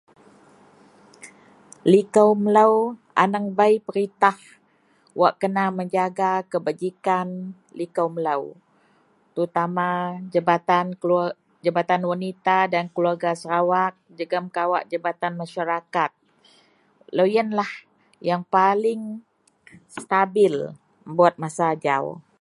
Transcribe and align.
Liko 1.91 2.25
melo 2.43 2.69
aneng 3.23 3.47
bei 3.57 3.75
peritah 3.85 4.37
wak 5.19 5.33
kena 5.41 5.65
menjaga 5.77 6.31
kebajikan 6.51 7.27
liko 7.77 8.03
melo 8.15 8.37
terutama 9.33 9.87
Jabatan 10.33 10.85
(keluwer) 11.01 11.99
wanita 12.11 12.57
dan 12.73 12.85
keluarga 12.93 13.31
Sarawak 13.41 13.93
jegem 14.17 14.45
jabatan 14.93 15.33
masarakat 15.41 16.11
loyen 17.17 17.47
lah 17.59 17.71
paling 18.55 19.01
stabil 19.97 20.53
buwat 21.15 21.35
masa 21.43 21.63
ajau. 21.75 22.05